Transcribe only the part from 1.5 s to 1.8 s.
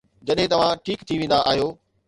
آهيو.